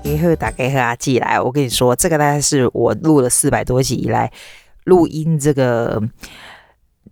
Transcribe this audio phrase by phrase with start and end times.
[0.00, 1.40] 家好，大家好，阿季来。
[1.40, 4.30] 我跟你说，这个大概是我录了四百多集以来
[4.84, 6.02] 录音这个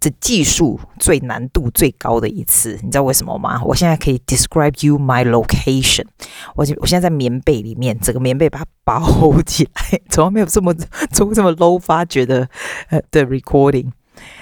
[0.00, 2.78] 这技术最难度最高的一次。
[2.82, 3.62] 你知道为什么吗？
[3.64, 6.06] 我现在可以 describe you my location。
[6.54, 10.74] 我我现在在棉被里面，整个棉被把它包起来， 从来没有这么
[11.12, 12.48] 从这么 low 发觉的
[12.88, 13.90] 呃的 recording。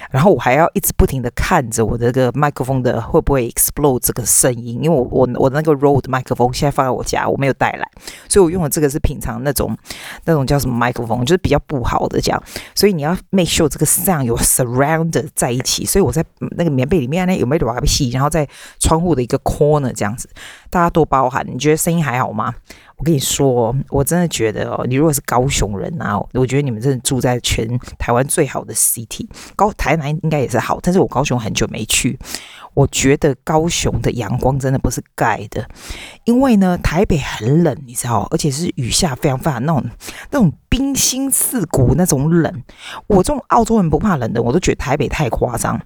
[0.09, 7.87] 然后我还要一直不停的看着我这个麦克风的会不会 explode 这个声音，因为我我我那个 road 麦克风现在放在我家，我没有带来，
[8.27, 9.77] 所以我用的这个是平常那种
[10.25, 16.25] 那种叫什么麦克风，就是比较不好的这样，所以你要 make sure 这个 sound 有 surround 在一起，所以我在
[16.57, 18.47] 那个棉被里面呢有没有把它吸，然后在
[18.79, 20.27] 窗户的一个 corner 这样子，
[20.69, 22.53] 大家多包涵，你觉得声音还好吗？
[22.99, 27.65] 我跟你说，我真的觉得哦，你如果是高雄人啊，我觉得你们真的住在全
[27.97, 29.25] 台湾最好的 city。
[29.55, 32.19] 高台南应该也是好，但是我高雄很久没去，
[32.73, 35.65] 我觉得高雄的阳光真的不是盖的，
[36.25, 39.85] 因为呢，台北很冷，你知道，而且是雨下非常非常那种
[40.31, 42.63] 那种冰心刺骨那种冷。
[43.07, 45.79] 我这种澳洲人不怕冷的，我都觉得台北太夸张。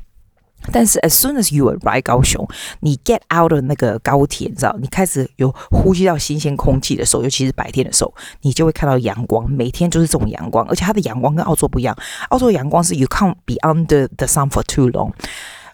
[0.72, 2.48] 但是，as soon as you arrive 高雄，
[2.80, 9.50] 你 get out of 那个高铁，你知道，你开始有呼吸到新鲜空气的时候，尤其是白天的时候，你就会看到阳光。
[9.52, 11.96] 每天就是这种阳光，而且它的阳光跟澳洲不一样。
[12.30, 15.12] 澳洲的阳光是 you can't be under the sun for too long。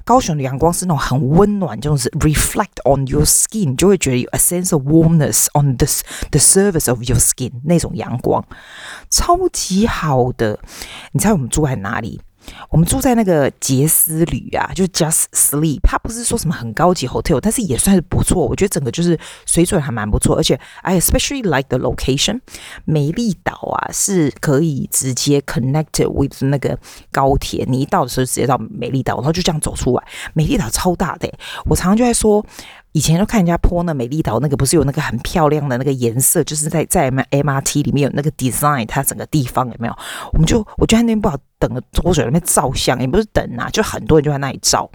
[0.06, 5.86] 高雄的阳光是那种很温暖，就是 reflect on your skin，就会觉得有 a sense of warmness on the
[6.32, 8.44] the surface of your skin 那种阳光，
[9.12, 10.58] 超级好的。
[11.12, 12.20] 你猜我们住在哪里？
[12.70, 18.46] 我们住在那个杰斯旅啊，就是 Just Sleep，它不是说什么很高级 hotel，但是也算是不错。
[18.46, 22.42] 我觉得整个就是水准还蛮不错，而且 I especially like the location。
[22.86, 26.78] 美丽岛啊是可以直接 connected with 那个
[27.12, 30.04] 高铁，你一到的时候直接到美丽岛，然后就这样走出来。
[30.34, 31.32] 美丽岛超大的，
[31.66, 32.46] 我常常就在说。
[32.94, 39.96] 以前都看人家 po 那美丽岛那个不是有那个很漂亮的那个颜色，就是在在 M M R T 里面有那个 design，它整个地方有没有？
[40.34, 44.90] 我们就我觉得那边不好等了多久，那边照相也不是等啊，就很多人就在那里照。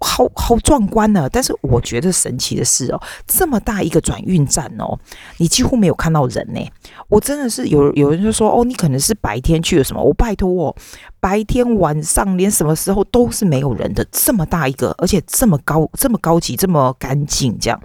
[0.00, 4.96] 好好壮观呢，但是我觉得神奇的是哦，这么大一个转运站哦，
[5.38, 6.60] 你几乎没有看到人呢。
[7.08, 10.00] 我真的是有有人就说哦，你可能是白天去了什么？
[10.00, 10.76] 我拜托哦，
[11.18, 14.06] 白天晚上连什么时候都是没有人的。
[14.12, 17.82] 这么大一个，而且这么高，这么高级，这么干净，这样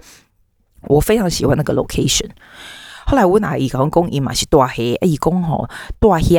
[0.82, 2.28] 我非常喜欢那个 location。
[3.06, 6.36] 后来我问阿姨，讲公姨嘛是大黑，阿姨讲吼大黑，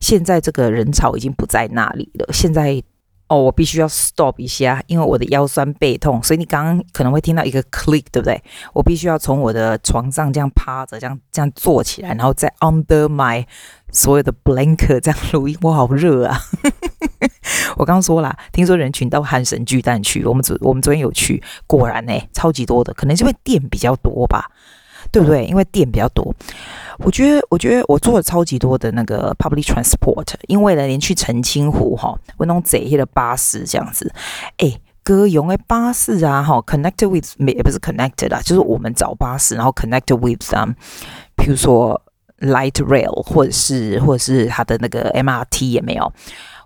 [0.00, 2.82] 现在这个人潮已经不在那里了，现在。
[3.30, 8.42] 哦，我必须要 stop 一下，因为我的腰酸背痛，所以你刚刚可能会听到一个 click，对不对？
[8.72, 13.44] 我必须要从我的床上这样趴着，这样这样坐起来，然后再 under my
[13.92, 15.54] 所有的 blanket 这样录音。
[15.60, 16.40] 我好热啊！
[17.76, 24.50] 我刚刚说了，听说人群到汉神巨蛋去，我们昨我们昨天有去，果然呢，超级多的，可能是因为店比较多吧。
[25.10, 25.44] 对不对？
[25.46, 26.34] 因为店比较多，
[26.98, 34.12] 我觉得，我觉得我坐了超级多的那个 public transport，因为呢，连去澄清湖哈，我弄这些的巴士这样子，
[34.58, 40.74] 哎，哥用的巴士啊，哈，connected with 也不是 connected 啊，就是我们找巴士，然后 connected with them，
[41.36, 42.00] 比如说
[42.40, 46.12] light rail，或者是或者是它的那个 MRT 也没有，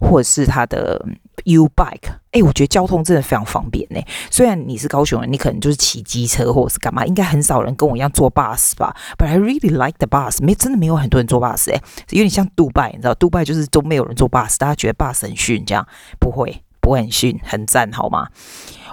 [0.00, 1.04] 或者是它的。
[1.44, 4.00] U bike，哎、我觉得交通真的非常方便呢。
[4.30, 8.94] 虽然你是高雄人，你可能就是骑机车或者是干嘛，应该很少人跟我一样坐 bus 吧。
[9.18, 15.86] But I really like the bus，没真的没有很多人坐 bus 哎，有点像杜拜，你知道，杜拜就是都没有人坐 bus，大家觉得 bus 很逊，这样
[16.20, 18.28] 不会不会很逊，很赞，好吗？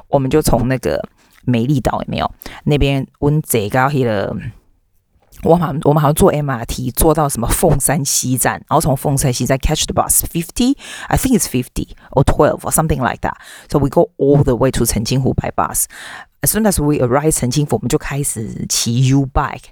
[0.08, 1.08] 我们就从那个
[1.46, 2.32] 美丽岛有没有
[2.64, 4.36] 那边温最高去了。
[5.43, 13.35] 我们我们好像坐 MRT 坐到什么凤山西站，然后从凤山西站 catch the bus fifty，I think it's fifty or twelve or something like that.
[13.69, 15.85] So we go all the way to 澄清湖 by bus.
[16.42, 19.66] As soon as we arrive 澄清湖，我们就开始骑 U bike。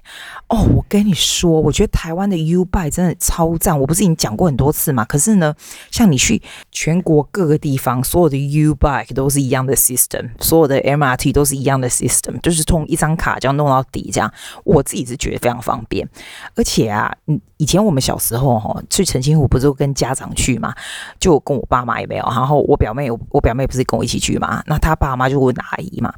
[0.48, 3.80] 哦，我跟你说，我觉得台湾的 U bike 真的超赞。
[3.80, 5.02] 我不是已经讲过很多次嘛？
[5.06, 5.54] 可是呢，
[5.90, 14.30] 像你去全国各个地方，所有的 U bike 都是一样的 system，所有的 MRT 都是一样的 system，就是从一张卡这样弄到底，这样
[14.64, 16.06] 我自己是觉得非常方便。
[16.54, 20.74] 而且啊，嗯，以前我们小时候哈去澄清湖，不是跟家长去嘛，
[21.18, 26.12] 就跟我爸妈也没有，然后我表妹，我表妹不是跟我一起去嘛，那他爸妈就问阿姨嘛。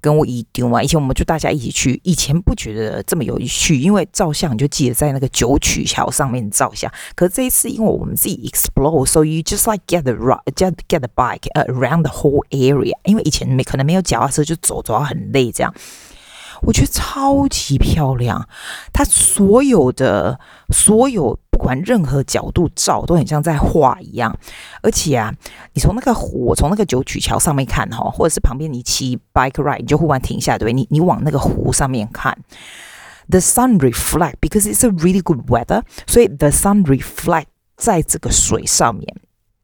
[0.00, 6.90] 跟我一丢嘛，以前我们就大家一起去，以前不觉得这么有趣，因为照相你就记得在那个九曲桥上面照相。
[7.14, 12.96] 可是这一次，因为我们自己 explore，so you just like get the ride，just get the bike around the whole area。
[13.04, 15.74] 因为以前没可能没有脚踏车，就走走很累这样。
[16.62, 18.48] 我觉得超级漂亮，
[18.92, 20.38] 它所有的
[20.70, 24.36] 所有不管任何角度照都很像在画一样，
[24.82, 25.34] 而且啊，
[25.74, 30.72] 你从那个湖，从那个九曲桥上面看哈，或者是旁边你骑 bike ride，你就忽然停下，对不对？
[30.72, 32.36] 你你往那个湖上面看。
[33.28, 37.46] The sun reflect because it's a really good weather，所以 the sun reflect
[37.76, 39.06] 在这个水上面，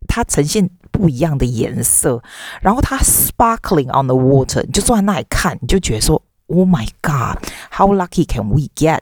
[0.07, 2.23] 它呈现不一样的颜色，
[2.61, 9.01] 然后它 sparkling on the water，你就坐在那里看，你就觉得说，Oh my God，how lucky can we get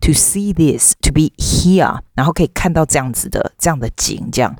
[0.00, 4.56] to see this，to be here，然后可以看到这样子的这样的景，这样。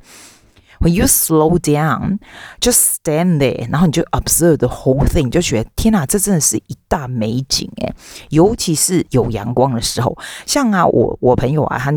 [0.80, 2.18] When you slow down,
[2.60, 7.94] just stand there，然后你就 observe the whole thing，就觉得天哪，这真的是一大美景诶，
[8.30, 11.92] 尤其是有阳光的时候，像啊，我我朋友啊，他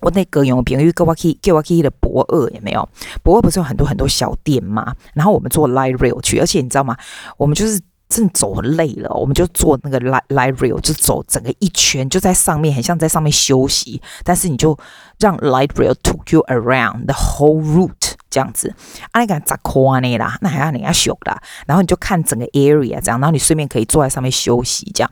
[0.00, 2.88] 我那个有朋友跟我去跟我去的博二有没有？
[3.22, 4.94] 博二不是有很多很多小店嘛？
[5.12, 6.96] 然后我们坐 light rail 去，而且你知道吗？
[7.36, 7.78] 我们就是。
[8.08, 14.00] 正走很累了，我们就坐那个 light light rail，就走整个一圈，就在上面，很像在上面休息。
[14.22, 14.78] 但是你就
[15.18, 18.72] 让 light rail took you around the whole route 这样子，
[19.10, 20.38] 啊，你敢咋夸你啦？
[20.40, 21.36] 那还要你要修啦。
[21.66, 25.10] 然后你就看整个 area 这样，然后你顺便可以坐在上面休息这样。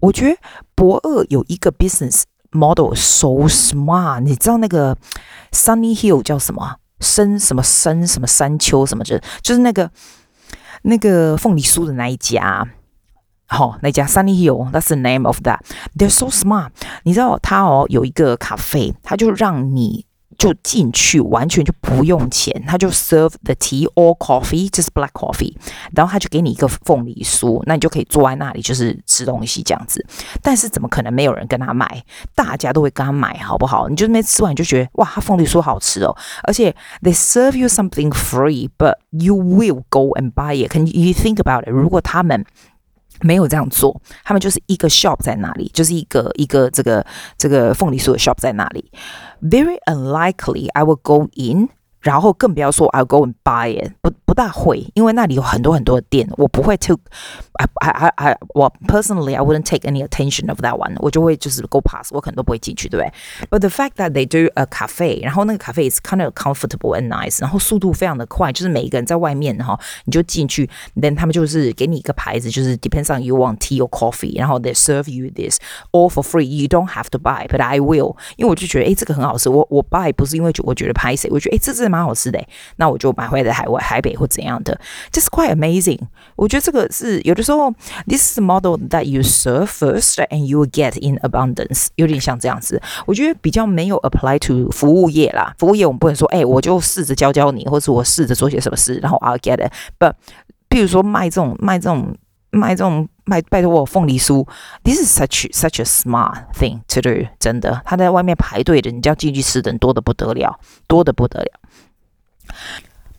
[0.00, 0.36] 我觉得
[0.74, 4.96] 博二有一个 business model so smart，你知道那个
[5.52, 6.76] Sunny Hill 叫什么？
[7.00, 9.90] 深什么深什么山丘什么的，就是那个。
[10.82, 12.66] 那个凤梨酥的那一家，
[13.46, 15.60] 好、哦，那家 Sunny Hill，that's the name of that。
[15.96, 16.70] They're so smart。
[17.04, 20.06] 你知道他哦有一个咖啡，他就让你
[20.38, 25.54] 就进去，完全就不用钱，他就 serve the tea or coffee，just black coffee。
[25.94, 30.04] 然后他就给你一个凤梨酥，那你就可以坐在那里就是吃东西这样子。
[30.42, 32.02] 但是怎么可能没有人跟他买？
[32.34, 33.88] 大家都会跟他买，好不好？
[33.88, 40.70] 你就没吃完你就觉得哇，他凤梨酥好吃哦，而且 they serve you something free，but You will go and buy it.
[40.70, 41.70] Can you think about it?
[41.70, 42.44] 如果他们
[43.20, 47.04] 没有这样做，他们就是一个 shop 在那里，就是一个一个这个
[47.36, 48.90] 这个凤梨酥的 shop 在那里。
[49.42, 51.68] Very unlikely I will go in.
[52.00, 53.92] 然后更不要说 I'll go and buy it，
[54.35, 56.99] 不大会，因为那里有很多很多的店，我不会 take
[57.53, 61.79] I I I I 我 personally I wouldn't take any attention of that one，我就会就是 go
[61.79, 63.11] past，我可能都不会进去，对不对？
[63.49, 72.77] But the fact that they do a cafe，然后那个 cafe is kind of comfortable and nice，然后速度非常的快，就是每一个人在外面哈，你就进去，then 他们就是给你一个牌子，就是
[72.77, 75.59] depends on you want tea or coffee，然后 they serve you this
[75.91, 82.41] all for free，you don't have to buy，but I will，因为我就觉得诶这个很好吃，我我 buy 不是因为我觉得拍谁，我觉得诶这是蛮好吃的，
[82.77, 84.78] 那我就买回来在海外、台北或 怎样的
[85.12, 86.00] ，just quite amazing。
[86.36, 87.72] 我觉得这个是有的时候
[88.06, 92.80] ，this is the model that you serve first and you will get in abundance，有点像这样子。
[93.06, 99.72] 我觉得比较没有 apply to 服务业啦，服务业我们不能说，哎，我就试着教教你，或者我试着做些什么事，然后 I'll get it。
[99.98, 100.14] But
[100.68, 102.16] 譬如说卖这种卖这种
[102.50, 104.46] 卖这种卖，拜托我凤梨酥
[104.84, 107.28] ，this is such such a smart thing to do。
[107.38, 111.50] 真的，他在外面排队的，你就要进去吃的人多得不得了，多得不得了。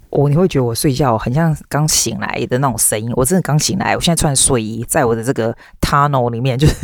[0.10, 6.76] 我、你会觉得我睡觉很像刚醒来的那种声音，我真的刚醒来，我现在穿睡衣，在我的这个 tunnel 里面，就是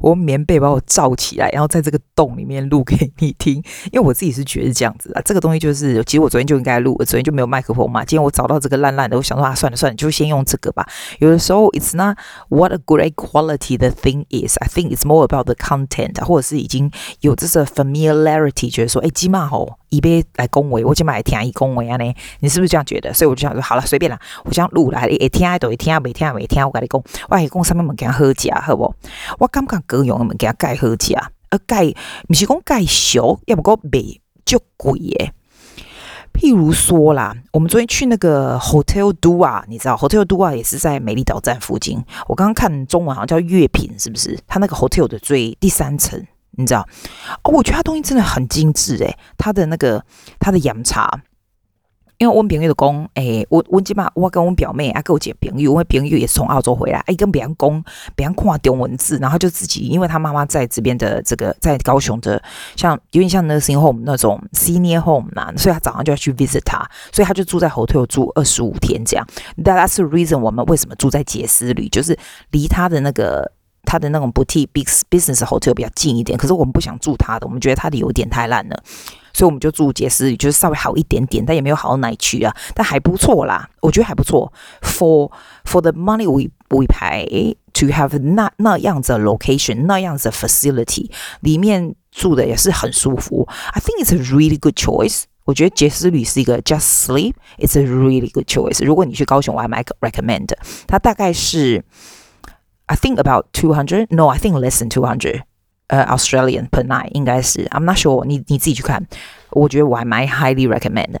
[0.00, 3.54] 我棉被把我罩起来，然后在这个洞里面录给你听，
[3.92, 10.86] 因为我自己是觉得是这样子啊，这个东西就是，其实我昨天就应该录，我昨天就没有麦克风嘛，今天我找到这个烂烂的，我想说啊，算了算了，就先用这个吧。
[11.18, 12.16] 有的时候，it's not
[12.48, 16.90] what a great quality the thing is，I think it's more about the content，或者是已经
[17.20, 19.78] 有这个 familiarity，觉得说，哎，起码吼。
[19.92, 23.12] 一边来恭维，我就买听一恭维啊呢，你是不是这样觉得？
[23.12, 28.94] 所以我就想说，好了，随便啦，我想录来，会听爱都会听，没听没听，我跟你讲，我跟你讲，上面物件好食，好不？
[29.38, 31.14] 我感各样物件盖好食，
[31.50, 31.92] 而盖
[32.26, 35.32] 不是讲盖俗，要不过卖就贵耶。
[36.32, 42.02] 譬如说啦，我们昨天去那个 Hotel Dua，你知道 Hotel Dua 也是在美丽岛站附近。
[42.26, 44.38] 我刚刚看中文好像叫月品，是不是？
[44.46, 46.26] 它那个 hotel 的最第三层。
[46.54, 46.86] 你知道
[47.44, 47.50] 哦？
[47.50, 50.04] 我觉得他东西真的很精致诶，他的那个
[50.38, 51.22] 他的洋茶，
[52.22, 62.40] 因为我朋友的公诶，我我基本上我跟我表妹啊，跟我姐朋友，我朋友也从澳洲回来，哎，跟别人讲别人看中文字，然后就自己，因为他妈妈在这边的这个在高雄的，
[62.76, 69.26] 像有点像 nursing home 那种 senior home 呐，所以他早上就要去 visit 他，所以他就住在 hotel 住二十五天这样。
[69.56, 72.16] That's the reason 我们为什么住在杰斯旅，就是
[72.52, 73.50] 离他的那个。
[73.84, 78.82] 他的那种 boutique big business hotel 比较近一点，可是我们不想住他的，我们觉得他的有点太烂了，
[79.32, 84.52] 所以我们就住杰斯，就是稍微好一点点，但也没有好到哪里去啊，但还不错啦，我觉得还不错。
[84.80, 85.30] For
[85.64, 91.10] for the money we we pay to have 那那样子的 location，那样子的 facility，
[91.40, 93.46] 里面住的也是很舒服。
[93.72, 95.24] I think it's a really good choice。
[95.44, 98.84] 我觉得杰斯旅是一个 just sleep，it's a really good choice。
[98.84, 100.48] 如果你去高雄，我还蛮 recommend。
[100.86, 101.84] 它大概是。
[102.86, 104.06] I think about two hundred.
[104.10, 105.42] No, I think less than two hundred.
[105.88, 107.66] 呃、uh,，Australian per night 应该是。
[107.66, 108.42] I'm not sure 你。
[108.46, 109.06] 你自己去看。
[109.50, 111.20] 我觉得我还蛮 highly recommend 的。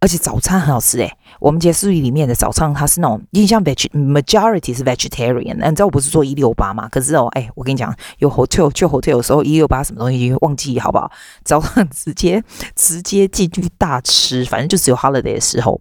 [0.00, 1.12] 而且早餐很好吃诶。
[1.40, 5.54] 我们杰斯里里面的早餐，它是那种印象 veg majority 是 vegetarian。
[5.54, 6.88] 你知道我不是做一六八吗？
[6.88, 11.10] 可是哦，哎，我跟你讲，有 hotel 去 hotel 的时候，一六八什么东西忘记好不好？
[11.44, 12.42] 早上直接
[12.76, 15.80] 直接进去大吃，反正就只有 holiday 的时候。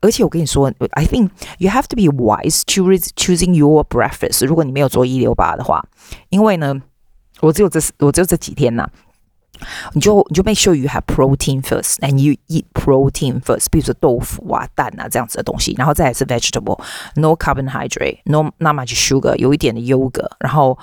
[0.00, 4.44] 而且我跟你说，I think you have to be wise choosing choosing your breakfast。
[4.46, 5.84] 如果你没有做一六八的话，
[6.28, 6.82] 因为呢，
[7.40, 8.88] 我只有这我只有这几天呐。
[9.94, 18.94] 你就你就 make sure you have protein first and you eat protein first，比如说豆腐啊、蛋啊这样子的东西，然后再来是 vegetable，no carbohydrate，no not much
[18.94, 20.78] sugar，有一点的优格，然后。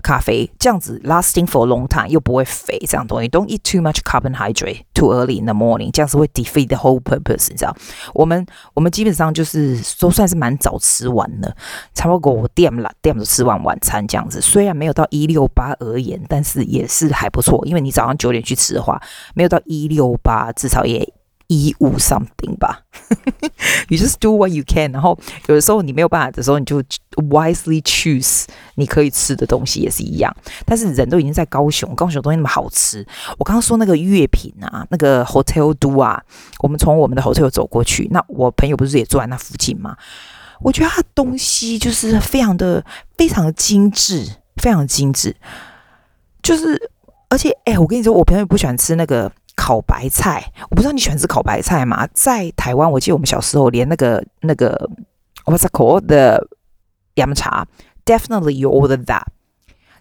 [0.00, 5.46] 咖啡这样子 lasting for a long time 又不会肥，这样东西 don't eat too much carbohydrate too early in
[5.46, 7.76] the morning，这样子会 defeat the whole purpose，你知道？
[8.14, 11.54] 我们我们基本上就是都算是蛮早吃完了，
[11.94, 14.40] 差不多五点了，点就吃完晚餐这样子。
[14.40, 19.00] 虽然没有到一六八而言，但是也是还不错，因为你早上九点去吃的话，
[19.34, 21.12] 没有到一六八，至少也。
[21.50, 22.80] 一五 something 吧，
[23.90, 24.92] you just do what you can。
[24.92, 26.80] 然后有的时候你没有办法的时候，你就
[27.28, 28.44] wisely choose
[28.76, 30.32] 你可以吃的东西也是一样。
[30.64, 33.04] 但是人都已经在高雄，高雄东西那么好吃。
[33.36, 36.22] 我刚刚说那个月品啊，那个 Hotel Do 啊，
[36.60, 39.96] 我们从我们的 hotel 走过去，那我朋友不是也住在那附近吗？
[40.60, 42.84] 我觉得它东西就是非常的
[43.18, 44.24] 非常的精致，
[44.62, 45.34] 非常精致。
[46.44, 46.90] 就是
[47.28, 49.32] 而且哎，我跟你说，我朋友不喜欢吃那个。
[49.60, 52.08] 烤白菜，我不知道你喜欢吃烤白菜吗？
[52.14, 54.88] 在台湾，我记得我们小时候连那个那个
[55.44, 56.48] what's it called 的
[57.16, 57.66] 洋茶
[58.06, 59.24] ，definitely you order that。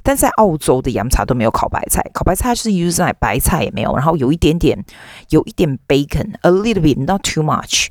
[0.01, 4.81] 但在澳洲的洋茶都没有烤白菜，烤白菜是 use 在白菜也没有，然后有一点点，
[5.27, 7.89] 有一点 bacon，a little bit not too much。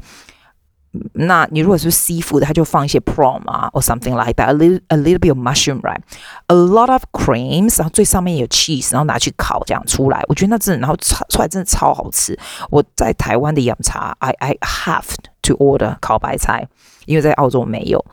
[1.12, 7.02] 那你如果是 seafood，它就放一些 prawn 啊，or something like that，a little a little bit of mushroom，right？A lot of
[7.12, 12.38] creams，然后最上面有 cheese，然后拿去烤这样出来，我觉得那真的，然后炒出来真的超好吃。
[12.70, 16.66] 我在台湾的饮茶，I I have to order 烤白菜，
[17.06, 18.04] 因为在澳洲没有。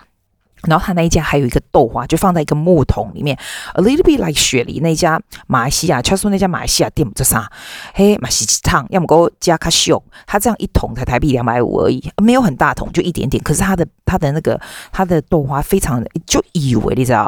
[0.68, 3.38] 然后他那一家还有一个豆花，就放在一个木桶里面
[3.74, 7.52] ，a little bit like 雪梨那家马来西亚，他说那家马来西亚店不是啥，
[7.94, 13.42] 嘿，马来西亚要么给我加卡秀，他这样一桶才台币两百五而已，没有很大桶，就一点点。
[13.44, 14.60] 可是他的他的那个
[14.92, 17.28] 他的豆花非常的，就以为你知道，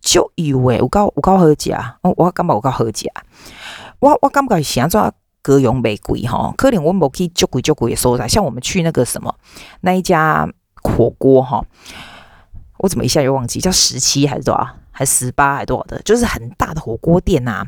[0.00, 3.10] 就以为我高我高和价，我我感觉我高和价，
[4.00, 9.34] 我我感觉现在各用玫瑰哈，可能我们可以就贵就贵的收在，像我们去那个什么
[9.80, 10.48] 那一家
[10.82, 11.64] 火锅哈。
[12.78, 16.00] 我怎么一下又忘记叫十七还是多少，还是十八还是多少的？
[16.02, 17.66] 就是很大的火锅店呐、啊。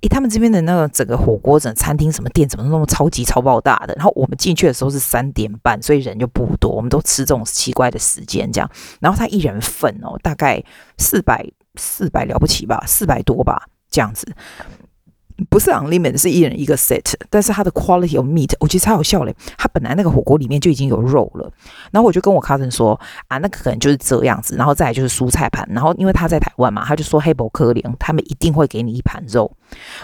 [0.00, 3.94] 诶，他们这边的那个整个火锅整餐厅什么店怎么那么超级超爆大的？
[3.94, 6.70] 然后我们进去的时候是三点半，所以人就不多。
[6.70, 8.70] 我们都吃这种奇怪的时间这样。
[9.00, 10.62] 然后他一人份哦，大概
[10.98, 14.30] 四百四百了不起吧，四百多吧这样子。
[15.50, 19.34] 不是 unlimited，是一人一个 set，但是它的 quality of meat，我觉得超好笑嘞。
[19.58, 21.50] 它本来那个火锅里面就已经有肉了，
[21.90, 22.98] 然后我就跟我 cousin 说
[23.28, 29.50] 啊，那个可能就是这样子，然后再来就是蔬菜盘，然后因为他在台湾嘛，他就说黑伯可怜他们一定会给你一盘肉。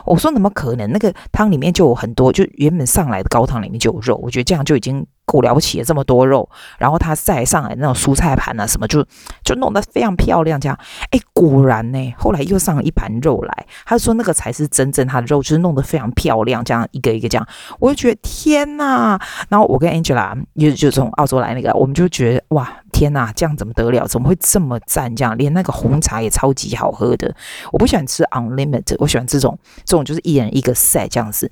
[0.05, 0.91] 我说怎么可能？
[0.91, 5.07] 那个汤里面就有很多，就原本上来的高汤里面就有肉，我觉得这样就已经。
[5.31, 9.07] 够了不起了，这么多肉，然后他再上来那种蔬菜盘啊，什么就
[9.45, 10.77] 就弄得非常漂亮，这样，
[11.11, 17.47] 哎，果然呢，后来又上了一盘肉来，他说那个才是真正他的肉，就是弄得非常漂亮，这样一个一个这样，
[17.79, 19.17] 我就觉得天呐，
[19.49, 24.09] 然后我跟 Angela 就就从澳洲来那个，我们就觉得哇，天呐，这样怎么得了？
[24.09, 25.15] 怎么会这么赞？
[25.15, 27.33] 这样连那个红茶也超级好喝的。
[27.71, 31.51] 我不喜欢吃 unlimited，我喜欢这种这种就是一人一个菜这样子。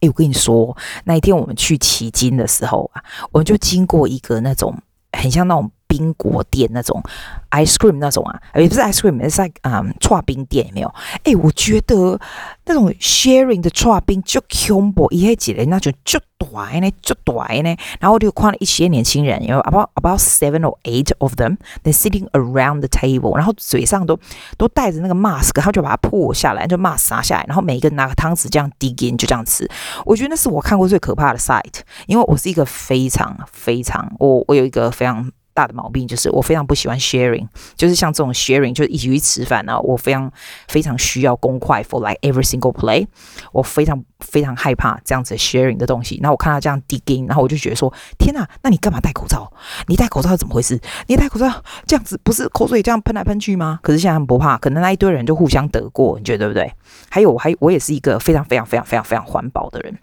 [0.00, 3.02] 哎，我跟你说，那一天我们去奇经的时候啊，
[3.32, 4.76] 我们就经过一个那种
[5.12, 5.70] 很像那种。
[5.88, 7.02] 冰果店那种
[7.50, 10.94] ice cream 那种啊，也不是 ice cream，是在嗯剉冰店有没有？
[11.24, 12.20] 哎，我觉得
[12.66, 17.74] 那种 sharing 的剉冰就恐怖，一黑几嘞，那就就短呢，就短呢。
[17.98, 24.18] 然后我就看了一些年轻人，有 about about seven or eight of them，they sitting around the table，然后嘴上都
[24.58, 29.68] 都戴着那个 mask，他就把它破下来，就 mask 拿下来，然后每一个人拿个汤匙这样 dig in，就这样吃。
[30.04, 35.30] 我觉得那是我看过最可怕的 sight，因为我是一个非常非常，我我有一个非常。
[35.58, 40.30] 大的毛病就是我非常不喜欢 sharing，就是像这种 sharing，就是一起去吃饭呢，我非常
[40.68, 43.04] 非常需要公筷 for like every single play，
[43.50, 46.20] 我非常非常害怕这样子 sharing 的东西。
[46.22, 49.52] 那我看他这样 digging，然后我就觉得说，天哪，那你干嘛戴口罩？
[49.88, 50.80] 你戴口罩是怎么回事？
[51.08, 51.50] 你戴口罩
[51.86, 53.80] 这样子不是口水这样喷来喷去吗？
[53.82, 56.72] 可是现在他们不怕，可能那一堆人就互相得过，你觉得对不对？
[57.10, 59.98] 还有，我还我也是一个非常非常非常非常非常环保的人。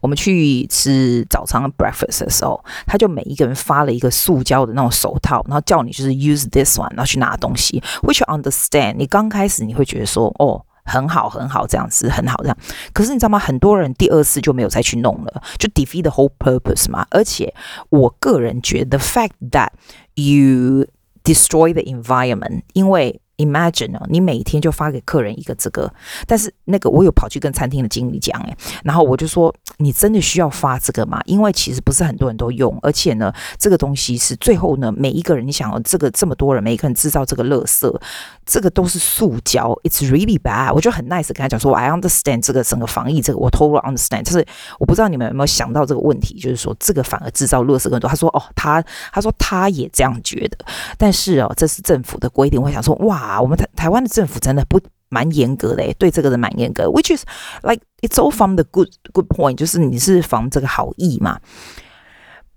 [0.00, 7.82] 我们去吃早餐 breakfast 的时候，他就每一个人发了一个塑胶的那种手套，然后叫你就是 use this one，然后去拿东西。
[8.02, 8.94] Which you understand？
[8.96, 12.56] 你刚开始你会觉得说，哦，很好，很好，这样子很好，这样。
[12.92, 13.38] 可是你知道吗？
[13.38, 17.06] 很多人第二次就没有再去弄了，就 defeat the whole purpose 嘛。
[17.10, 17.52] 而且
[17.90, 19.70] 我个人觉得 the fact that
[20.14, 20.86] you
[21.24, 25.92] destroy the environment，因为 Imagine 哦，你每天就发给客人一个这个，
[26.26, 31.20] 但是那个我有跑去跟餐厅的经理讲诶，然后我就说，你真的需要发这个吗？
[31.26, 38.00] 因为其实不是很多人都用，而且呢，这个东西是最后呢，每一个人你想哦，这个这么多人，每一个人制造这个垃圾，
[38.46, 40.72] 这个都是塑胶，It's really bad。
[40.72, 44.22] 我就很 nice 跟他讲说，I understand 这个整个防疫这个，我 totally understand。
[44.22, 44.46] 就是
[44.78, 48.08] 我不知道你们有没有想到这个问题，就是说这个反而制造垃圾更多。
[48.08, 50.56] 他说哦，他他说他也这样觉得，
[50.96, 52.58] 但是哦，这是政府的规定。
[52.58, 53.25] 我想说哇。
[53.26, 56.84] 啊，我们台台湾的政府真的不蛮严格的，对这个人蛮严格。
[56.84, 57.24] Which is
[57.62, 61.40] like it's all from the good good point，就是你是防这个好意嘛。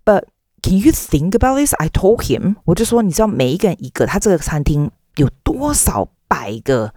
[0.06, 0.24] But
[0.62, 1.74] can you think about this?
[1.76, 6.94] I told him，我就说，你知道每一个人一个，他这个餐厅有多少百个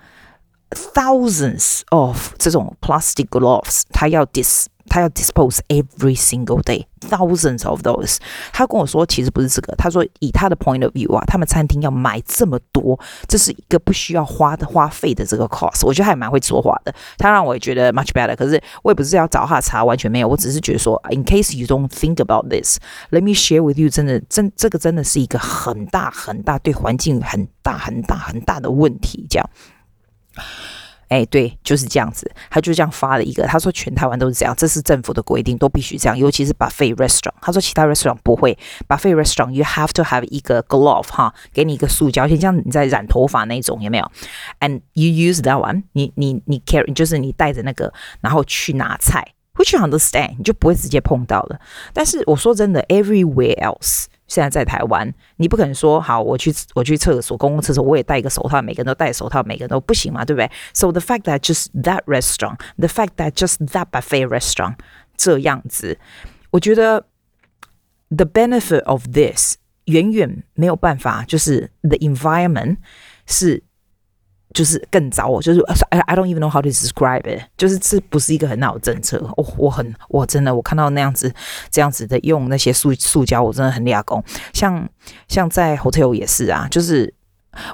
[0.75, 4.67] thousands of 这种 plastic gloves，他要 dis。
[4.89, 8.17] 他要 dispose every single day thousands of those。
[8.53, 9.73] 他跟我说，其实不是这个。
[9.77, 12.99] 他说，以他的 point of view 啊，他们餐厅要买这么多，
[13.29, 15.87] 这是一个不需要花的花费的这个 cost。
[15.87, 16.93] 我觉得还蛮会说话的。
[17.17, 18.35] 他让我也觉得 much better。
[18.37, 20.27] 可是我也不是要找他查，完全没有。
[20.27, 23.89] 我只是觉得说，in case you don't think about this，let me share with you。
[23.89, 29.27] 真的，真这个真的是一个很大很大对环境很大很大很大的问题。
[29.31, 29.49] 这样。
[31.09, 37.35] 哎，对，就是这样子，他就这样发了一个，他说全台湾都是这样，这是政府的规定，都必须这样，尤其是 buffet restaurant。
[37.43, 38.57] 他说其他 restaurant 不会
[38.89, 44.11] ，buffet restaurant you have to have 一个 glove 哈，给你一个塑胶，就像你在染头发那种，有没有
[44.61, 51.61] ？And you use that one，你你你 carry，就是你带着那个，然后去拿菜，which you understand，你就不会直接碰到了。
[51.93, 54.07] 但是我说真的，everywhere else。
[54.33, 64.77] 现在在台湾，你不可能说好，我去我去厕所，公共厕所我也戴一个手套，每个人都戴手套，每个人都不行嘛，对不对？So the fact that just that restaurant, the fact that just that buffet restaurant
[65.19, 65.99] 这样子，
[66.51, 67.05] 我觉得
[68.09, 72.79] the benefit of this 远远没有办法，就是 the environment
[73.27, 73.63] 是。
[74.53, 75.61] 就是更糟，就是
[75.91, 79.21] I don't even know how to describe it，就是这不是一个很好的政策。
[79.37, 81.33] 我，我很我真的我看到那样子
[81.71, 84.23] 这样子的用那些塑塑胶，我真的很抓狂。
[84.53, 84.89] 像
[85.29, 87.15] 像在 hotel 也是啊，就是。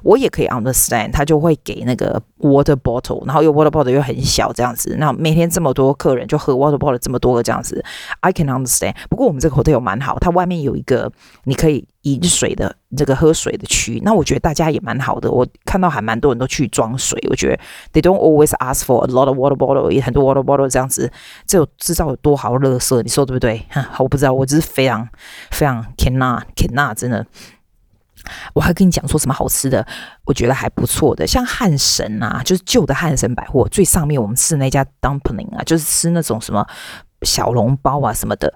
[0.02, 7.84] 我也可以 understand，他就会给那个 water bottle，然后又 water bottle 又很小这样子，那每天这么多客人就喝 water bottle 这么多个这样子
[8.20, 8.94] ，I can understand。
[9.08, 11.10] 不过我们这个 hotel 蛮好，它外面有一个
[11.44, 15.30] 你可以饮水的这个喝水的区，那我觉得大家也蛮好的。
[15.30, 17.58] 我看到还蛮多人都去装水，我觉得
[17.92, 21.10] they don't always ask for a lot of water bottle，也很多 water bottle 这样子，
[21.46, 23.64] 这有制造有多好垃圾，你说对不对？
[23.70, 25.08] 哼，我不知道，我只是非常
[25.50, 27.26] 非常 cannot cannot 真的。
[28.54, 29.86] 我还跟你讲说什么好吃的，
[30.24, 36.66] 我觉得还不错的，像汉神啊，就是旧的汉神百货最上面我们吃那家 dumpling 啊，就是吃那种什么
[37.22, 38.52] 小笼包啊什么的，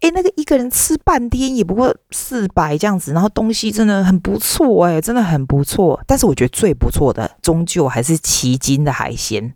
[0.00, 6.00] 诶，那个一个人吃半天也不过四百这样子，然后东西真的很不错诶，真的很不错。
[6.06, 9.54] 但是我觉得最不错的，终究还是旗津的海鲜。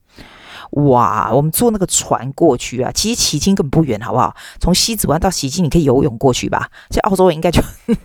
[0.73, 4.35] 哇，我们坐那个船过去啊，其实旗津根本不远，好不好？
[4.59, 6.69] 从西子湾到旗津，你可以游泳过去吧？
[6.89, 7.63] 在澳洲人应该就，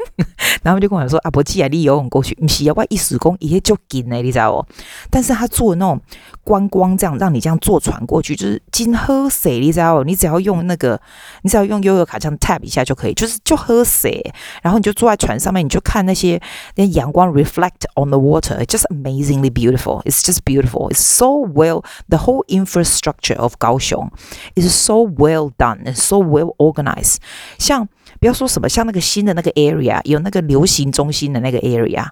[0.64, 4.66] 然后就跟我说：“啊，不，既然你游泳过去，不是要我一时工也就紧呢，你知道不？”
[5.10, 6.02] 但是他做那种
[6.44, 10.04] 观光，这样让你这样坐船过去，就是金喝水，你知道不？
[10.04, 11.00] 你只要用那个，
[11.44, 16.38] 你只要用悠游卡这样 tap 一下就可以，就是就喝水，然后你就坐在船上面，你就看那些
[16.76, 20.04] 那阳光 reflect on the water，just amazingly beautiful.
[20.04, 20.92] It's just beautiful.
[20.92, 22.44] It's so well the whole.
[22.57, 24.11] Infrastructure of 高雄
[24.55, 27.17] is so well done and so well organized。
[27.59, 27.89] 像
[28.21, 32.07] 不要说什么，像那个新的那个 area，有那个流行中心的那个 area，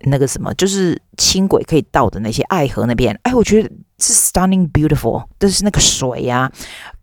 [0.00, 6.52] 那个什么就是轻轨可以到的那些爱河那边，哎，我觉得是 stunning beautiful，但是那个水呀、啊，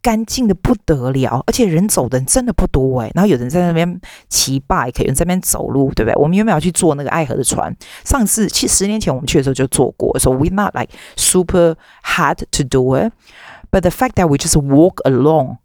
[0.01, 3.11] 干净的不得了，而且人走的人真的不多哎。
[3.13, 6.15] 然后有人在那边骑 bike，有人在那边走路，对不对？
[6.15, 7.75] 我们有没有去坐那个爱河的船？
[8.05, 15.57] 上次其实十年前我们去的时候就坐过，so we not like super hard to do it，but the fact that we just walk along。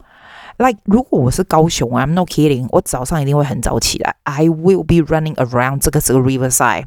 [0.61, 4.17] Like，如果我是高雄，I'm not kidding，我早上一定会很早起来。
[4.25, 6.85] I will be running around 这个这个 riverside。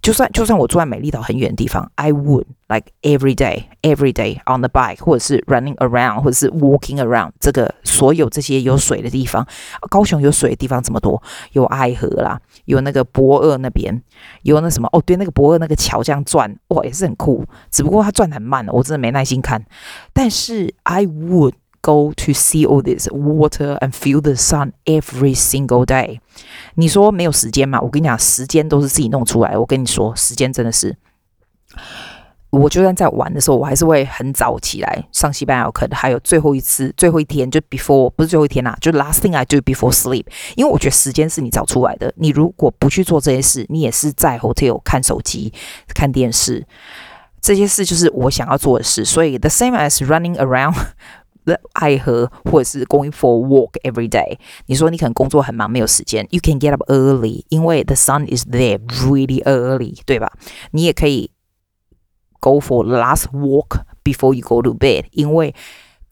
[0.00, 9.46] 就算就算我住在美丽岛很远的地方，I would like every day, every day on the bike，或者是 running around，或者是 walking around 这个所有这些有水的地方。
[9.90, 11.22] 高雄有水的地方这么多，
[11.52, 14.02] 有爱河啦，有那个博二那边，
[14.44, 17.44] 有那什么哦，对，那个博二那个桥这样转，哇，也是很酷。
[17.70, 19.62] 只不过它转很慢，我真的没耐心看。
[20.14, 21.52] 但是 I would。
[21.82, 26.20] Go to see all this water and feel the sun every single day。
[26.76, 27.80] 你说没有时间吗？
[27.80, 29.58] 我跟你讲，时间都是自己弄出来。
[29.58, 30.96] 我跟你说，时间真的是
[32.50, 35.88] 我就算在玩的时候，我还是会很早起来上西班牙课。
[35.90, 40.26] 还有最后一次，最后一天就 before 不是最后一天啦，就 last thing I do before sleep。
[40.54, 45.52] 因为我觉得时间是你找出来的，你如果不去做这些事，你也是在 hotel 看手机、
[45.94, 46.64] 看电视，
[47.40, 49.04] 这些事就是我想要做的事。
[49.04, 50.84] 所以 the same as running around the
[51.73, 54.37] 爱河或者是 going for a walk every day。
[54.65, 60.31] 你说你可能工作很忙，没有时间，you can get up early，因为 the sun is there really early，对吧？
[60.71, 61.31] 你也可以。
[62.39, 65.55] Go for last walk before you go to bed，因为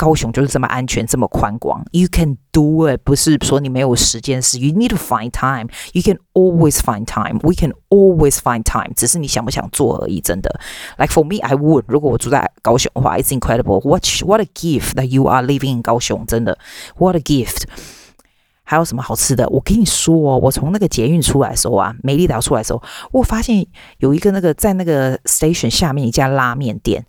[0.00, 1.84] 高雄就是这么安全，这么宽广。
[1.90, 5.68] You can do it，不是说你没有时间，是 you need to find time。
[5.92, 7.38] You can always find time。
[7.42, 10.22] We can always find time，只是你想不想做而已。
[10.22, 10.58] 真的
[10.96, 11.84] ，like for me，I would。
[11.86, 13.86] 如果我住在高雄的话，It's incredible。
[13.86, 16.58] What what a gift that you are living in 高雄，真的
[16.96, 17.64] ，what a gift。
[18.62, 19.46] 还有什么好吃的？
[19.50, 22.82] 我跟你说哦，我从那个捷运出来的时候啊，美丽岛出来的时候，
[23.12, 23.66] 我发现
[23.98, 27.04] 有一个那个在那个 station 下面一家拉面店，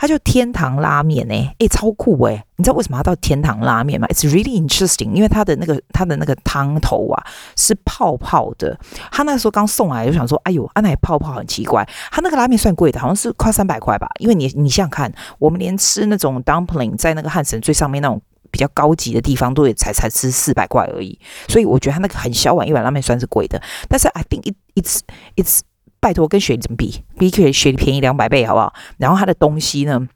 [0.00, 2.42] 它叫天堂拉面诶，诶，超酷诶。
[2.56, 7.22] 你知道为什么要到天堂拉面吗？It's really interesting，因为它的那个它的那个汤头啊
[7.54, 8.78] 是泡泡的。
[9.12, 11.86] 他那时候刚送来就想说，哎呦，啊那泡泡很奇怪。
[12.10, 14.08] 他那个拉面算贵的，好像是快三百块吧。
[14.20, 18.18] 因为你你想想看，我们连吃那种 dumpling 在那个汉神最上面那种。
[18.52, 23.62] 比较高级的地方都也才才吃四百块而已，所以我觉得它那个很小碗一碗拉面算是贵的。
[23.88, 24.98] 但是 I think it it's
[25.36, 25.60] it's
[26.00, 27.04] 拜托跟雪梨怎么比？
[27.18, 28.72] 比雪雪梨便宜两百倍好不好？
[28.96, 30.08] 然后它的东西呢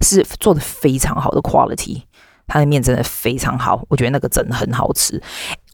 [0.00, 2.02] 是做的非常好的 quality，
[2.48, 5.22] 它的面真的非常好，我觉得那个真的很好吃。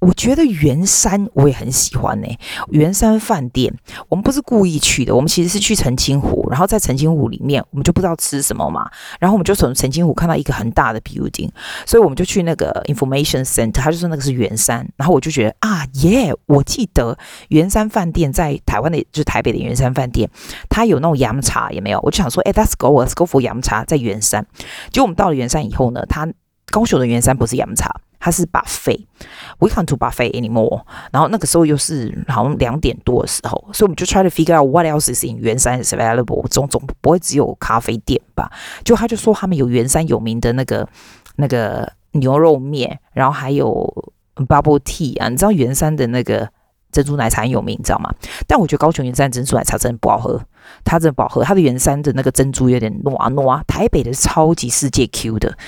[0.01, 2.39] 我觉得圆山我也很喜欢呢、欸。
[2.69, 3.73] 圆山饭店，
[4.11, 11.49] 我们不是故意去的，我们其实是去澄清湖，然后在澄清湖里面，我们就不知道吃什么嘛，然后我们就从澄清湖看到一个很大的 building，
[11.87, 17.17] 所以我们就去那个 information center，他就说那个是圆山，然后我就觉得啊耶，我记得
[17.49, 20.29] 圆山饭店在台湾的，就是台北的圆山饭店，
[20.69, 24.45] 它有那种洋茶也没有，我就想说，哎，let's go，let's go for 洋茶在圆山，
[24.91, 26.29] 结果我们到了圆山以后呢，它
[26.75, 27.89] 高雄的圆山不是洋茶。
[28.19, 30.81] 它是 buffet，we can't do buffet anymore。
[31.13, 36.43] 然后那个时候又是好像两点多的时候，所以我们就 try to figure out what else is in 圆山 is available。
[36.49, 38.51] 总总不会只有咖啡店吧？
[38.83, 40.89] 就他就说他们有圆山有名的那个
[41.37, 45.29] 那个牛肉面，然后还有 bubble tea 啊。
[45.29, 46.49] 你知道圆山的那个
[46.91, 48.11] 珍珠奶茶很有名，你知道吗？
[48.49, 50.41] 但我觉得高雄圆山珍珠奶茶真的不好喝，
[50.83, 51.45] 它真的不好喝。
[51.45, 55.59] 它的圆山的那个珍珠有点糯啊糯啊，台北的超级世界 Q 的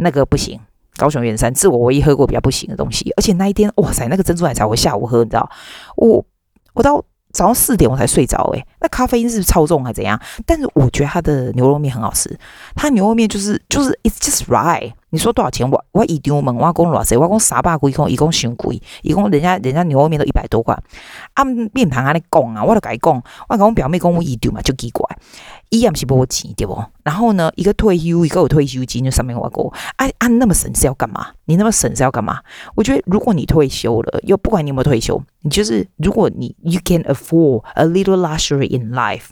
[0.00, 0.58] 那个不行。
[0.96, 5.48] 高雄圆山是我唯一喝过比较不行的东西，而且那一天，哇塞，那个珍珠奶茶我下午喝，你知道，
[5.96, 6.22] 我
[6.74, 10.20] 我到早上四点我才睡着，诶，那咖啡因是超重还是怎样？
[10.44, 12.38] 但是我觉得它的牛肉面很好吃，
[12.74, 14.92] 它牛肉面就是就是 it's just right。
[15.12, 15.68] 你说多少钱？
[15.68, 20.76] 我我一丢问，我讲偌济，我讲三百几，一共伤贵，一共人家人家牛肉面都一百多块，
[21.34, 25.04] 啊面盘安尼讲啊，我就甲伊讲，我讲我表妹讲我一丢嘛就奇怪，
[25.70, 26.84] 伊也毋是无钱对不？
[27.04, 29.64] 然后呢，一个退休，一个有退休金，就上面我讲，
[29.96, 31.28] 啊啊那么省是要干嘛？
[31.44, 32.40] 你那么省是要干嘛？
[32.74, 39.28] 我觉得如果你退休了，又不管你有没有退休，你就是如果你 you can afford a little luxury in life。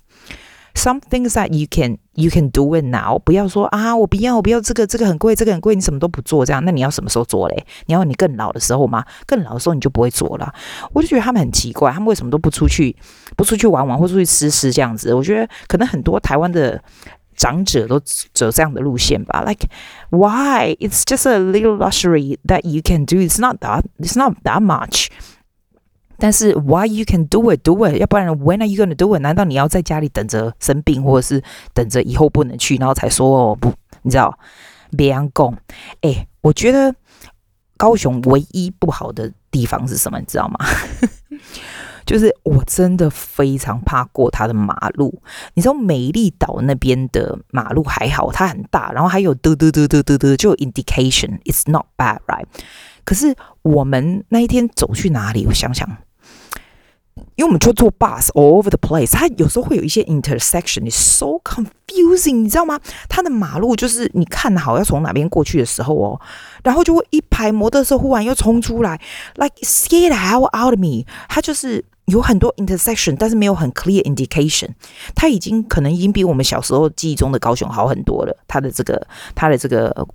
[0.79, 3.19] Some things that you can you can do it now。
[3.19, 7.67] 不要说啊，我不要，我不要这个，这个很贵，这个很贵，你什么都不做这样，那你要什么时候做嘞？
[7.87, 9.05] 你要你更老的时候吗？
[9.27, 10.55] 更老的时候你就不会做了。
[10.93, 12.95] 我就觉得他们很奇怪，他们为什么都不出去，
[13.37, 15.13] 不出去玩玩，或出去吃吃这样子？
[15.13, 16.81] 我觉得可能很多台湾的
[17.37, 17.99] 长者都
[18.33, 19.43] 走这样的路线吧。
[19.45, 19.67] Like
[20.11, 20.77] why?
[20.79, 23.17] It's just a little luxury that you can do.
[23.17, 23.83] It's not that.
[23.99, 25.09] It's not that much.
[26.19, 27.97] 但是，why you can do it, do it？
[27.99, 29.21] 要不然，when are you gonna do it？
[29.21, 33.73] 难道你要在家里等着生病，或者是等着以后不能去，然后才说哦不？
[34.03, 34.37] 你知道？
[34.97, 35.55] 别人讲，
[36.01, 36.95] 哎，我觉得
[37.77, 40.19] 高雄唯一不好的地方是什么？
[40.19, 40.59] 你知道吗？
[42.05, 45.23] 就是我真的非常怕过它的马路。
[45.53, 52.47] 你知道美丽岛那边的马路还好，它很大，然后还有嘟嘟嘟嘟嘟嘟，就有 indication，it's not bad，right？
[53.05, 55.47] 可是我们那一天走去哪里？
[55.47, 55.87] 我想想。
[57.39, 62.81] 因为我们就坐 bus all over the place，它有时候会有一些 intersection，is so confusing，你知道吗？
[63.09, 66.21] 它的马路就是你看好要从哪边过去的时候哦，
[66.65, 69.01] 然后就会一排摩托车忽然又冲出来
[69.37, 71.05] ，like scared the hell out of me。
[71.29, 74.71] 它就是有很多 intersection，但是没有很 clear indication。
[75.15, 78.37] 它已经可能已经比我们小时候记忆中的高雄好很多了。
[78.49, 80.09] 它的这个，它的这个。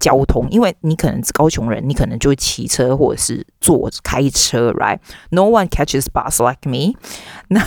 [0.00, 6.98] 交通，因为你可能是高雄人，你可能就会骑车或者是坐开车，right？No one catches bus like me。
[7.48, 7.64] 那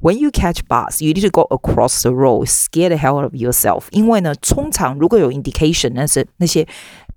[0.00, 3.24] when you catch bus, you need to go across the road, scare the hell out
[3.24, 3.84] of yourself。
[3.90, 6.66] 因为呢，通常如果有 indication，那是那些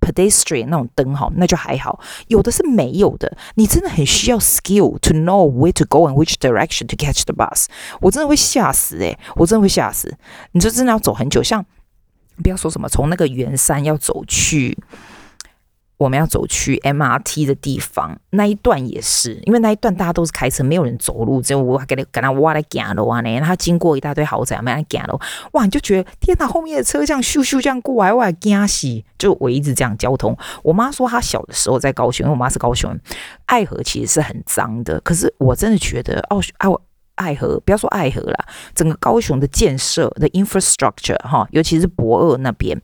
[0.00, 2.00] pedestrian 那种灯哈，那就还好。
[2.28, 7.66] 有的是没有的，你真的很需要 skill to know where to go and which direction to catch the bus。
[8.00, 10.16] 我真的会吓死诶、欸，我真的会吓死。
[10.52, 11.66] 你就真的要走很久，像
[12.41, 14.77] 不要说什么从那个圆山要走去。
[15.97, 23.39] 我们要走去 MRT 的地方，那一段也是，因为那一段大家都是开车，没有人走路，只有我给他给他挖来行路啊呢。
[23.39, 25.17] 他经过一大堆豪宅，没人行路，
[25.53, 29.01] 哇，你就觉得天哪，后面的车这样咻咻这样过来，哇，惊死！
[29.17, 30.37] 就我一直这样交通。
[30.63, 32.99] 我妈说她小的时候在高雄，因为我妈是高雄人，
[33.45, 34.99] 爱河其实是很脏的。
[35.01, 36.67] 可是我真的觉得，哦，爱
[37.15, 42.81] 爱河，不要说爱河啦，整个高雄的建设的 infrastructure 哈，尤其是博二那边。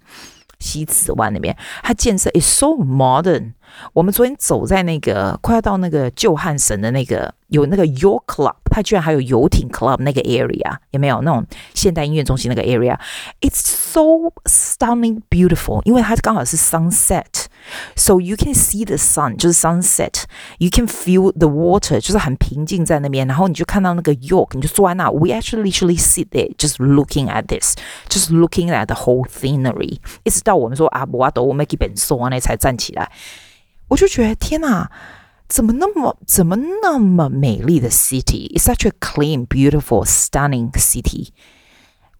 [0.62, 3.54] 西子湾那边，它建设 is so modern。
[3.94, 7.34] 我们昨天走在那个快要到那个旧汉神的那个。
[7.50, 18.97] 有那个 Yacht Club，它居然还有游艇 Club 那个 area，有没有那种现代音乐中心那个 area？It's so stunning beautiful，因为它刚好是 sunset sunset，so you can see the
[18.97, 28.71] sun，就是 sunset，you can feel the water，就是很平静在那边，然后你就看到那个 Yacht，你就坐在那，we actually literally sit there，just looking at this，just looking
[28.71, 33.11] at the whole scenery，一直到我们说啊，我都我们基本说完了才站起来，
[33.89, 34.91] 我就觉得天哪！
[35.47, 41.29] 怎么那么怎么那么美丽的 city？It's such a clean, beautiful, stunning city。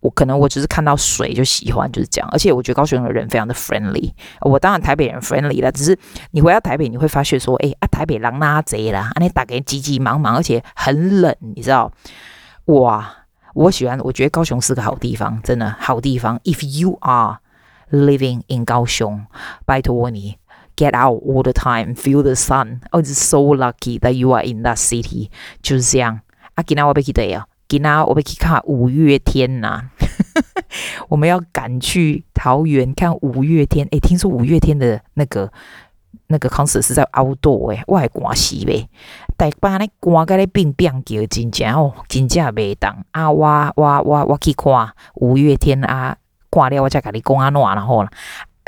[0.02, 2.30] 我可能我只是看到水就喜欢，就是这样。
[2.32, 4.12] 而且我觉得高雄的人非常的 friendly。
[4.42, 5.98] 我当然台北人 friendly 了，只是
[6.32, 11.92] 你回到台北，你会发现说，哎啊，台北人哪贼啦，啊你大概急急忙忙，而且很冷，你知道？
[12.66, 13.14] 哇，
[13.54, 16.40] 我喜欢，我觉得高雄是个好地方，真的好地方。
[16.44, 17.40] If you are
[17.92, 19.26] living in 高雄，
[19.66, 20.38] 拜托你。
[20.78, 22.80] Get out all the time, feel the sun.
[22.92, 25.30] Oh, it's so lucky that you are in that city.
[25.62, 26.22] 就是这样。
[26.56, 27.48] 啊，今天我要去哪啊？
[27.70, 29.92] 今天我要去看五月天呐、啊。
[31.08, 33.88] 我们要赶去桃园看五月天。
[33.92, 35.52] 诶，听说五月天的那个
[36.28, 38.90] 那个 concert 是在凹多诶，我还赶死呗。
[39.38, 42.90] 大班咧赶个咧变变叫，真正哦，真正袂动。
[43.12, 46.18] 啊，我我我我去看五月天啊，
[46.50, 48.10] 挂了我再甲你讲啊，暖然后啦。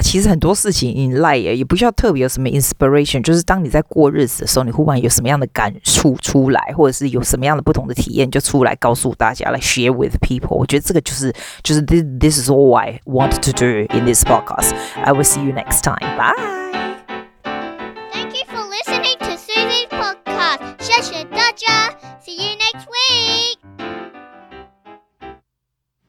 [0.01, 10.55] 其实很多事情 in life 也不需要特别有什么 inspiration，就是当你在过日子的时候，你忽然有什么样的感触出来，或者是有什么样的不同的体验，就出来告诉大家，来 share with people。
[10.55, 11.33] 我觉得这个就是
[11.63, 14.73] 就是 this this is all I want to do in this podcast.
[15.03, 15.99] I will see you next time.
[16.17, 16.80] Bye.